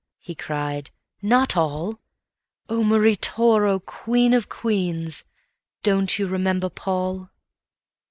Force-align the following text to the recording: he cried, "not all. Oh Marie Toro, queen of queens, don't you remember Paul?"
he 0.17 0.33
cried, 0.33 0.89
"not 1.21 1.55
all. 1.55 1.99
Oh 2.67 2.83
Marie 2.83 3.15
Toro, 3.17 3.77
queen 3.79 4.33
of 4.33 4.49
queens, 4.49 5.23
don't 5.83 6.17
you 6.17 6.25
remember 6.27 6.69
Paul?" 6.69 7.29